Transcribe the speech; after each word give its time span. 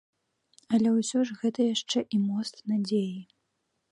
Але 0.77 0.89
ўсё 0.93 1.19
ж 1.29 1.35
гэта 1.41 1.59
яшчэ 1.75 1.99
і 2.17 2.23
мост 2.31 2.55
надзеі. 2.75 3.17